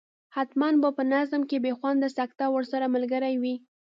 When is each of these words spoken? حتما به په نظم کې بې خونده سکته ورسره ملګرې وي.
حتما 0.35 0.69
به 0.81 0.89
په 0.97 1.03
نظم 1.13 1.41
کې 1.49 1.57
بې 1.63 1.71
خونده 1.79 2.07
سکته 2.17 2.45
ورسره 2.49 2.85
ملګرې 2.95 3.33
وي. 3.41 3.55